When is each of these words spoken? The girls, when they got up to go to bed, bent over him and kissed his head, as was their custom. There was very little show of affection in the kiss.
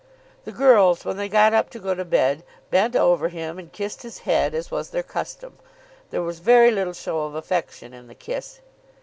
The 0.45 0.51
girls, 0.51 1.05
when 1.05 1.17
they 1.17 1.29
got 1.29 1.53
up 1.53 1.69
to 1.69 1.79
go 1.79 1.93
to 1.93 2.03
bed, 2.03 2.41
bent 2.71 2.95
over 2.95 3.29
him 3.29 3.59
and 3.59 3.71
kissed 3.71 4.01
his 4.01 4.17
head, 4.25 4.55
as 4.55 4.71
was 4.71 4.89
their 4.89 5.03
custom. 5.03 5.59
There 6.09 6.23
was 6.23 6.39
very 6.39 6.71
little 6.71 6.93
show 6.93 7.19
of 7.25 7.35
affection 7.35 7.93
in 7.93 8.07
the 8.07 8.15
kiss. 8.15 8.61